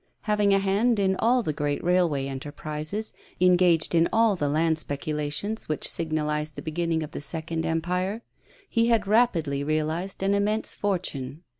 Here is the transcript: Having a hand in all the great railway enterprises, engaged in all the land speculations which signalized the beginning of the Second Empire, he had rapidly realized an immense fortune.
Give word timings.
Having 0.21 0.51
a 0.51 0.57
hand 0.57 0.97
in 0.97 1.15
all 1.17 1.43
the 1.43 1.53
great 1.53 1.83
railway 1.83 2.25
enterprises, 2.25 3.13
engaged 3.39 3.93
in 3.93 4.09
all 4.11 4.35
the 4.35 4.49
land 4.49 4.79
speculations 4.79 5.69
which 5.69 5.87
signalized 5.87 6.55
the 6.55 6.63
beginning 6.63 7.03
of 7.03 7.11
the 7.11 7.21
Second 7.21 7.67
Empire, 7.67 8.23
he 8.67 8.87
had 8.87 9.05
rapidly 9.05 9.63
realized 9.63 10.23
an 10.23 10.33
immense 10.33 10.73
fortune. 10.73 11.43